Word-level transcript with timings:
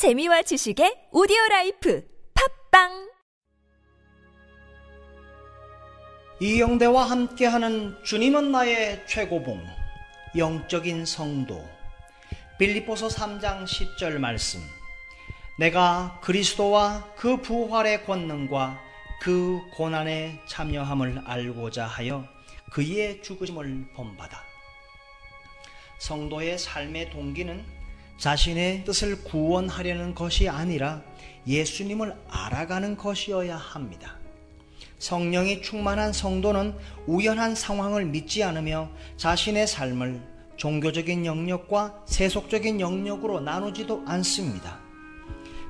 재미와 0.00 0.40
지식의 0.40 1.10
오디오 1.12 1.36
라이프 1.50 2.02
팟빵! 2.70 3.10
이영대와 6.40 7.04
함께하는 7.04 8.02
주님은 8.02 8.50
나의 8.50 9.06
최고봉 9.06 9.62
영적인 10.38 11.04
성도. 11.04 11.62
빌립보서 12.58 13.08
3장 13.08 13.64
10절 13.64 14.16
말씀. 14.16 14.62
내가 15.58 16.18
그리스도와 16.22 17.12
그 17.14 17.36
부활의 17.36 18.06
권능과 18.06 18.80
그 19.20 19.60
고난에 19.74 20.40
참여함을 20.46 21.24
알고자 21.26 21.84
하여 21.84 22.24
그의 22.72 23.20
죽으심을 23.20 23.88
본받아. 23.94 24.42
성도의 25.98 26.58
삶의 26.58 27.10
동기는 27.10 27.79
자신의 28.20 28.84
뜻을 28.84 29.24
구원하려는 29.24 30.14
것이 30.14 30.46
아니라 30.46 31.00
예수님을 31.46 32.14
알아가는 32.28 32.98
것이어야 32.98 33.56
합니다. 33.56 34.18
성령이 34.98 35.62
충만한 35.62 36.12
성도는 36.12 36.74
우연한 37.06 37.54
상황을 37.54 38.04
믿지 38.04 38.44
않으며 38.44 38.90
자신의 39.16 39.66
삶을 39.66 40.20
종교적인 40.58 41.24
영역과 41.24 42.02
세속적인 42.04 42.80
영역으로 42.80 43.40
나누지도 43.40 44.04
않습니다. 44.06 44.78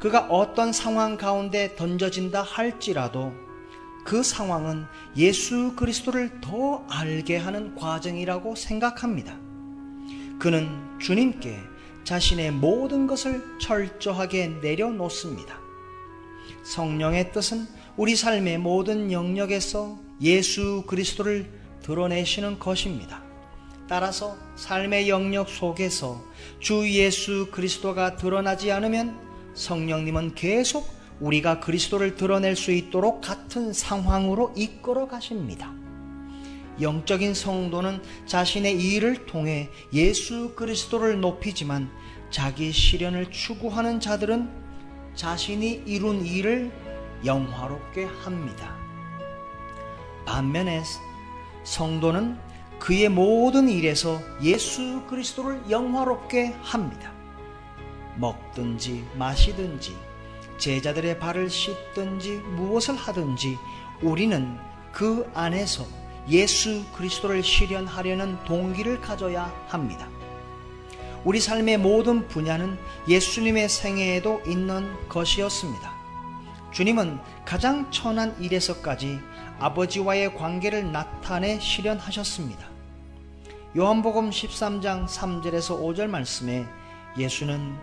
그가 0.00 0.28
어떤 0.30 0.72
상황 0.72 1.18
가운데 1.18 1.76
던져진다 1.76 2.40
할지라도 2.40 3.34
그 4.06 4.22
상황은 4.22 4.86
예수 5.18 5.74
그리스도를 5.76 6.40
더 6.40 6.82
알게 6.88 7.36
하는 7.36 7.74
과정이라고 7.74 8.54
생각합니다. 8.54 9.36
그는 10.38 10.98
주님께 10.98 11.58
자신의 12.08 12.52
모든 12.52 13.06
것을 13.06 13.44
철저하게 13.60 14.46
내려놓습니다. 14.62 15.60
성령의 16.62 17.32
뜻은 17.32 17.66
우리 17.98 18.16
삶의 18.16 18.56
모든 18.56 19.12
영역에서 19.12 19.98
예수 20.22 20.84
그리스도를 20.86 21.50
드러내시는 21.82 22.58
것입니다. 22.58 23.22
따라서 23.90 24.38
삶의 24.56 25.10
영역 25.10 25.50
속에서 25.50 26.24
주 26.60 26.90
예수 26.90 27.48
그리스도가 27.50 28.16
드러나지 28.16 28.72
않으면 28.72 29.14
성령님은 29.52 30.34
계속 30.34 30.88
우리가 31.20 31.60
그리스도를 31.60 32.16
드러낼 32.16 32.56
수 32.56 32.72
있도록 32.72 33.20
같은 33.20 33.74
상황으로 33.74 34.54
이끌어 34.56 35.08
가십니다. 35.08 35.74
영적인 36.80 37.34
성도는 37.34 38.02
자신의 38.26 38.80
일을 38.80 39.26
통해 39.26 39.70
예수 39.92 40.54
그리스도를 40.54 41.20
높이지만 41.20 41.90
자기 42.30 42.72
실현을 42.72 43.30
추구하는 43.30 44.00
자들은 44.00 44.50
자신이 45.14 45.82
이룬 45.86 46.24
일을 46.24 46.70
영화롭게 47.24 48.04
합니다. 48.04 48.76
반면에 50.24 50.82
성도는 51.64 52.38
그의 52.78 53.08
모든 53.08 53.68
일에서 53.68 54.20
예수 54.42 55.02
그리스도를 55.08 55.62
영화롭게 55.68 56.54
합니다. 56.62 57.12
먹든지 58.16 59.04
마시든지 59.16 59.96
제자들의 60.58 61.18
발을 61.18 61.50
씻든지 61.50 62.36
무엇을 62.56 62.94
하든지 62.96 63.56
우리는 64.02 64.56
그 64.92 65.28
안에서 65.34 65.84
예수 66.30 66.84
그리스도를 66.92 67.42
실현하려는 67.42 68.42
동기를 68.44 69.00
가져야 69.00 69.52
합니다. 69.68 70.08
우리 71.24 71.40
삶의 71.40 71.78
모든 71.78 72.28
분야는 72.28 72.78
예수님의 73.08 73.68
생애에도 73.68 74.42
있는 74.46 74.86
것이었습니다. 75.08 75.92
주님은 76.72 77.18
가장 77.44 77.90
천한 77.90 78.36
일에서까지 78.40 79.18
아버지와의 79.58 80.36
관계를 80.36 80.92
나타내 80.92 81.58
실현하셨습니다. 81.58 82.68
요한복음 83.76 84.30
13장 84.30 85.06
3절에서 85.06 85.80
5절 85.80 86.08
말씀에 86.08 86.66
예수는 87.16 87.76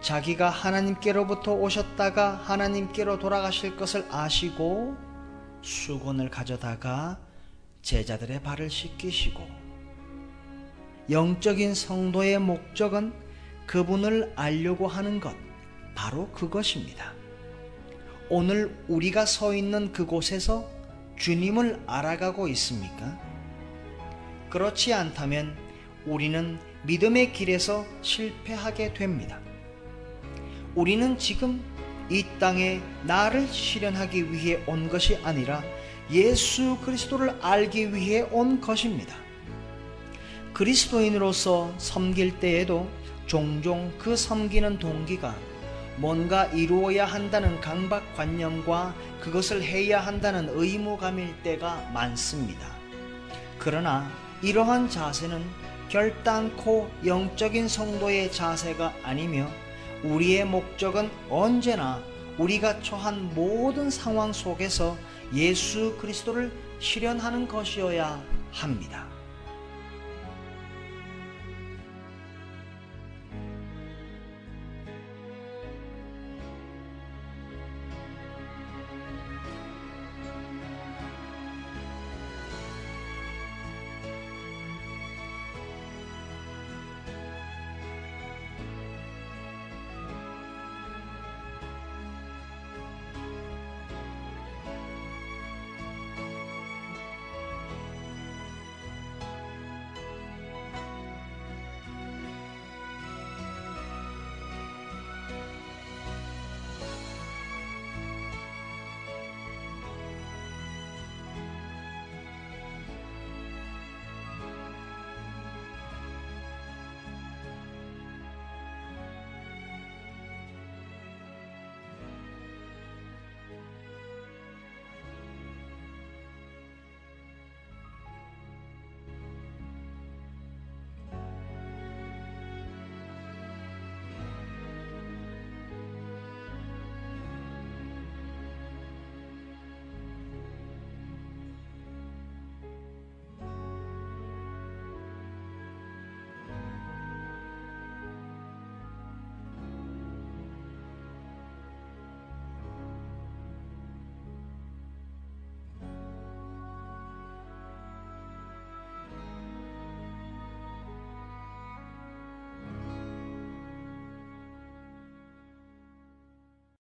자기가 0.00 0.48
하나님께로부터 0.48 1.52
오셨다가 1.52 2.40
하나님께로 2.44 3.18
돌아가실 3.18 3.76
것을 3.76 4.06
아시고 4.10 4.96
수건을 5.62 6.30
가져다가 6.30 7.18
제자들의 7.88 8.42
발을 8.42 8.68
씻기시고 8.68 9.48
영적인 11.08 11.74
성도의 11.74 12.38
목적은 12.38 13.14
그분을 13.66 14.30
알려고 14.36 14.86
하는 14.86 15.20
것, 15.20 15.34
바로 15.94 16.30
그것입니다. 16.32 17.14
오늘 18.28 18.76
우리가 18.88 19.24
서 19.24 19.54
있는 19.54 19.90
그곳에서 19.92 20.70
주님을 21.16 21.82
알아가고 21.86 22.48
있습니까? 22.48 23.18
그렇지 24.50 24.92
않다면 24.92 25.56
우리는 26.04 26.58
믿음의 26.82 27.32
길에서 27.32 27.86
실패하게 28.02 28.92
됩니다. 28.92 29.40
우리는 30.74 31.16
지금 31.16 31.64
이 32.10 32.22
땅에 32.38 32.82
나를 33.04 33.48
실현하기 33.48 34.30
위해 34.30 34.62
온 34.66 34.90
것이 34.90 35.16
아니라 35.24 35.62
예수 36.10 36.78
그리스도를 36.78 37.36
알기 37.42 37.94
위해 37.94 38.22
온 38.30 38.60
것입니다. 38.60 39.14
그리스도인으로서 40.54 41.72
섬길 41.78 42.40
때에도 42.40 42.88
종종 43.26 43.92
그 43.98 44.16
섬기는 44.16 44.78
동기가 44.78 45.34
뭔가 45.96 46.46
이루어야 46.46 47.04
한다는 47.04 47.60
강박관념과 47.60 48.94
그것을 49.20 49.62
해야 49.62 50.00
한다는 50.00 50.48
의무감일 50.50 51.42
때가 51.42 51.90
많습니다. 51.92 52.68
그러나 53.58 54.10
이러한 54.40 54.88
자세는 54.88 55.44
결단코 55.88 56.88
영적인 57.04 57.68
성도의 57.68 58.30
자세가 58.30 58.94
아니며 59.02 59.48
우리의 60.04 60.44
목적은 60.44 61.10
언제나 61.28 62.00
우리가 62.38 62.80
처한 62.82 63.34
모든 63.34 63.90
상황 63.90 64.32
속에서 64.32 64.96
예수 65.34 65.96
그리스도를 66.00 66.52
실현하는 66.78 67.48
것이어야 67.48 68.22
합니다. 68.52 69.17